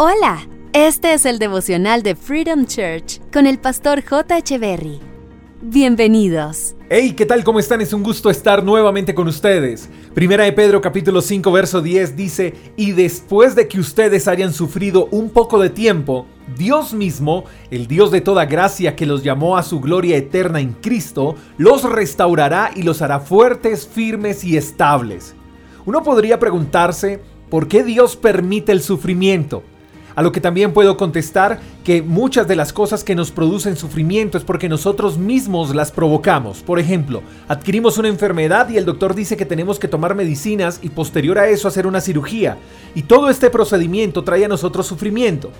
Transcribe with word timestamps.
Hola, 0.00 0.46
este 0.74 1.12
es 1.12 1.26
el 1.26 1.40
devocional 1.40 2.04
de 2.04 2.14
Freedom 2.14 2.66
Church 2.66 3.20
con 3.32 3.48
el 3.48 3.58
pastor 3.58 4.04
J. 4.04 4.56
Berry. 4.56 5.00
Bienvenidos. 5.60 6.76
Hey, 6.88 7.14
¿qué 7.16 7.26
tal? 7.26 7.42
¿Cómo 7.42 7.58
están? 7.58 7.80
Es 7.80 7.92
un 7.92 8.04
gusto 8.04 8.30
estar 8.30 8.62
nuevamente 8.62 9.12
con 9.12 9.26
ustedes. 9.26 9.90
Primera 10.14 10.44
de 10.44 10.52
Pedro 10.52 10.80
capítulo 10.80 11.20
5 11.20 11.50
verso 11.50 11.82
10 11.82 12.14
dice, 12.14 12.54
y 12.76 12.92
después 12.92 13.56
de 13.56 13.66
que 13.66 13.80
ustedes 13.80 14.28
hayan 14.28 14.52
sufrido 14.52 15.08
un 15.10 15.30
poco 15.30 15.58
de 15.58 15.68
tiempo, 15.68 16.26
Dios 16.56 16.94
mismo, 16.94 17.46
el 17.72 17.88
Dios 17.88 18.12
de 18.12 18.20
toda 18.20 18.46
gracia 18.46 18.94
que 18.94 19.04
los 19.04 19.24
llamó 19.24 19.56
a 19.56 19.64
su 19.64 19.80
gloria 19.80 20.16
eterna 20.16 20.60
en 20.60 20.74
Cristo, 20.74 21.34
los 21.56 21.82
restaurará 21.82 22.70
y 22.76 22.84
los 22.84 23.02
hará 23.02 23.18
fuertes, 23.18 23.88
firmes 23.88 24.44
y 24.44 24.56
estables. 24.56 25.34
Uno 25.86 26.04
podría 26.04 26.38
preguntarse, 26.38 27.20
¿por 27.50 27.66
qué 27.66 27.82
Dios 27.82 28.14
permite 28.14 28.70
el 28.70 28.80
sufrimiento? 28.80 29.64
A 30.18 30.22
lo 30.22 30.32
que 30.32 30.40
también 30.40 30.72
puedo 30.72 30.96
contestar 30.96 31.60
que 31.84 32.02
muchas 32.02 32.48
de 32.48 32.56
las 32.56 32.72
cosas 32.72 33.04
que 33.04 33.14
nos 33.14 33.30
producen 33.30 33.76
sufrimiento 33.76 34.36
es 34.36 34.42
porque 34.42 34.68
nosotros 34.68 35.16
mismos 35.16 35.72
las 35.76 35.92
provocamos. 35.92 36.58
Por 36.58 36.80
ejemplo, 36.80 37.22
adquirimos 37.46 37.98
una 37.98 38.08
enfermedad 38.08 38.68
y 38.68 38.78
el 38.78 38.84
doctor 38.84 39.14
dice 39.14 39.36
que 39.36 39.46
tenemos 39.46 39.78
que 39.78 39.86
tomar 39.86 40.16
medicinas 40.16 40.80
y 40.82 40.88
posterior 40.88 41.38
a 41.38 41.46
eso 41.46 41.68
hacer 41.68 41.86
una 41.86 42.00
cirugía. 42.00 42.58
Y 42.96 43.02
todo 43.02 43.30
este 43.30 43.48
procedimiento 43.48 44.24
trae 44.24 44.44
a 44.44 44.48
nosotros 44.48 44.88
sufrimiento. 44.88 45.52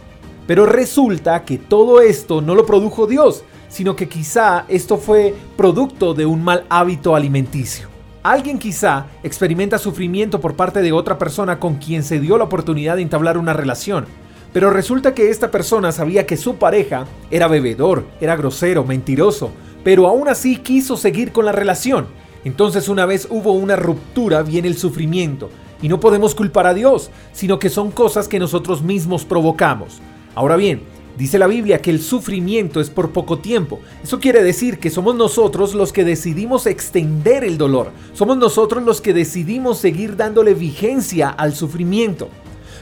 Pero 0.48 0.66
resulta 0.66 1.44
que 1.44 1.58
todo 1.58 2.00
esto 2.00 2.40
no 2.40 2.56
lo 2.56 2.66
produjo 2.66 3.06
Dios, 3.06 3.44
sino 3.68 3.94
que 3.94 4.08
quizá 4.08 4.64
esto 4.66 4.96
fue 4.96 5.36
producto 5.56 6.14
de 6.14 6.26
un 6.26 6.42
mal 6.42 6.64
hábito 6.68 7.14
alimenticio. 7.14 7.86
Alguien 8.24 8.58
quizá 8.58 9.06
experimenta 9.22 9.78
sufrimiento 9.78 10.40
por 10.40 10.56
parte 10.56 10.82
de 10.82 10.90
otra 10.90 11.16
persona 11.16 11.60
con 11.60 11.76
quien 11.76 12.02
se 12.02 12.18
dio 12.18 12.36
la 12.36 12.44
oportunidad 12.44 12.96
de 12.96 13.02
entablar 13.02 13.38
una 13.38 13.52
relación. 13.52 14.06
Pero 14.52 14.70
resulta 14.70 15.14
que 15.14 15.30
esta 15.30 15.50
persona 15.50 15.92
sabía 15.92 16.26
que 16.26 16.36
su 16.36 16.56
pareja 16.56 17.06
era 17.30 17.48
bebedor, 17.48 18.06
era 18.20 18.36
grosero, 18.36 18.84
mentiroso, 18.84 19.50
pero 19.84 20.06
aún 20.06 20.28
así 20.28 20.56
quiso 20.56 20.96
seguir 20.96 21.32
con 21.32 21.44
la 21.44 21.52
relación. 21.52 22.06
Entonces 22.44 22.88
una 22.88 23.04
vez 23.04 23.26
hubo 23.30 23.52
una 23.52 23.76
ruptura 23.76 24.42
viene 24.42 24.68
el 24.68 24.78
sufrimiento. 24.78 25.50
Y 25.82 25.88
no 25.88 26.00
podemos 26.00 26.34
culpar 26.34 26.66
a 26.66 26.74
Dios, 26.74 27.10
sino 27.32 27.58
que 27.58 27.70
son 27.70 27.90
cosas 27.90 28.26
que 28.26 28.38
nosotros 28.38 28.82
mismos 28.82 29.24
provocamos. 29.24 30.00
Ahora 30.34 30.56
bien, 30.56 30.82
dice 31.16 31.38
la 31.38 31.46
Biblia 31.46 31.80
que 31.80 31.90
el 31.90 32.00
sufrimiento 32.00 32.80
es 32.80 32.90
por 32.90 33.10
poco 33.10 33.38
tiempo. 33.38 33.80
Eso 34.02 34.18
quiere 34.18 34.42
decir 34.42 34.78
que 34.78 34.90
somos 34.90 35.14
nosotros 35.14 35.74
los 35.74 35.92
que 35.92 36.04
decidimos 36.04 36.66
extender 36.66 37.44
el 37.44 37.58
dolor. 37.58 37.92
Somos 38.12 38.38
nosotros 38.38 38.82
los 38.82 39.00
que 39.00 39.12
decidimos 39.12 39.78
seguir 39.78 40.16
dándole 40.16 40.54
vigencia 40.54 41.28
al 41.28 41.54
sufrimiento. 41.54 42.28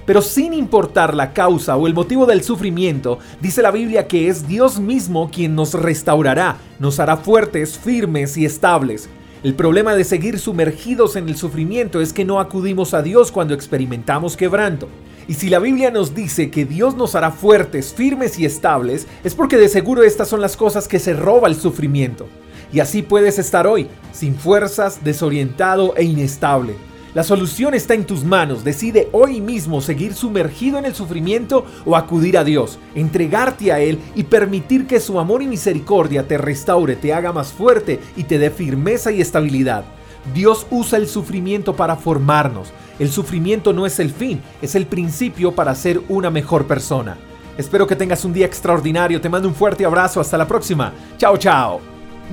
Pero 0.05 0.21
sin 0.23 0.53
importar 0.53 1.15
la 1.15 1.33
causa 1.33 1.77
o 1.77 1.87
el 1.87 1.95
motivo 1.95 2.27
del 2.27 2.43
sufrimiento, 2.43 3.19
dice 3.41 3.63
la 3.63 3.71
Biblia 3.71 4.07
que 4.07 4.29
es 4.29 4.47
Dios 4.47 4.79
mismo 4.79 5.31
quien 5.31 5.55
nos 5.55 5.75
restaurará, 5.75 6.59
nos 6.79 7.01
hará 7.01 7.17
fuertes, 7.17 7.79
firmes 7.79 8.37
y 8.37 8.45
estables. 8.45 9.09
El 9.43 9.55
problema 9.55 9.95
de 9.95 10.05
seguir 10.05 10.39
sumergidos 10.39 11.15
en 11.15 11.29
el 11.29 11.37
sufrimiento 11.37 12.01
es 12.01 12.13
que 12.13 12.25
no 12.25 12.41
acudimos 12.41 12.95
a 12.95 13.03
Dios 13.03 13.31
cuando 13.31 13.55
experimentamos 13.55 14.37
quebranto. 14.37 14.89
Y 15.29 15.35
si 15.35 15.49
la 15.49 15.59
Biblia 15.59 15.91
nos 15.91 16.15
dice 16.15 16.51
que 16.51 16.65
Dios 16.65 16.97
nos 16.97 17.15
hará 17.15 17.31
fuertes, 17.31 17.93
firmes 17.93 18.39
y 18.39 18.45
estables, 18.45 19.07
es 19.25 19.35
porque 19.35 19.57
de 19.57 19.69
seguro 19.69 20.03
estas 20.03 20.29
son 20.29 20.41
las 20.41 20.57
cosas 20.57 20.89
que 20.89 20.99
se 20.99 21.15
roba 21.15 21.49
el 21.49 21.57
sufrimiento. 21.57 22.27
Y 22.73 22.81
así 22.81 23.03
puedes 23.03 23.39
estar 23.39 23.67
hoy, 23.67 23.89
sin 24.13 24.35
fuerzas, 24.35 25.05
desorientado 25.05 25.95
e 25.97 26.05
inestable. 26.05 26.75
La 27.17 27.23
solución 27.23 27.73
está 27.73 27.95
en 27.95 28.05
tus 28.05 28.25
manos. 28.25 28.63
Decide 28.63 29.09
hoy 29.11 29.41
mismo 29.41 29.81
seguir 29.81 30.13
sumergido 30.13 30.79
en 30.79 30.85
el 30.85 30.95
sufrimiento 30.95 31.65
o 31.87 31.97
acudir 31.97 32.37
a 32.37 32.45
Dios, 32.45 32.79
entregarte 32.95 33.73
a 33.73 33.81
Él 33.81 33.99
y 34.15 34.25
permitir 34.25 34.87
que 34.87 35.01
su 35.01 35.19
amor 35.19 35.41
y 35.41 35.47
misericordia 35.47 36.29
te 36.29 36.37
restaure, 36.37 36.95
te 36.95 37.15
haga 37.15 37.33
más 37.33 37.55
fuerte 37.55 38.01
y 38.17 38.25
te 38.25 38.39
dé 38.39 38.51
firmeza 38.51 39.13
y 39.13 39.23
estabilidad. 39.23 39.87
Dios 40.35 40.67
usa 40.71 40.99
el 40.99 41.09
sufrimiento 41.09 41.75
para 41.75 41.97
formarnos. 41.97 42.69
El 42.99 43.09
sufrimiento 43.09 43.73
no 43.73 43.87
es 43.87 43.99
el 43.99 44.11
fin, 44.11 44.43
es 44.61 44.75
el 44.75 44.85
principio 44.85 45.53
para 45.55 45.75
ser 45.75 46.03
una 46.11 46.29
mejor 46.29 46.67
persona. 46.67 47.17
Espero 47.57 47.87
que 47.87 47.97
tengas 47.97 48.27
un 48.27 48.35
día 48.35 48.45
extraordinario. 48.45 49.23
Te 49.23 49.31
mando 49.31 49.49
un 49.49 49.55
fuerte 49.55 49.87
abrazo. 49.87 50.21
Hasta 50.21 50.37
la 50.37 50.47
próxima. 50.47 50.93
Chao, 51.17 51.39
chao. 51.39 51.81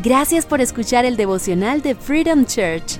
Gracias 0.03 0.45
por 0.45 0.59
escuchar 0.59 1.05
el 1.05 1.15
devocional 1.15 1.81
de 1.81 1.95
Freedom 1.95 2.43
Church 2.43 2.99